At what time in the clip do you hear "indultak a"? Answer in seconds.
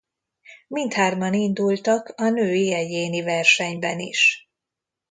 1.33-2.29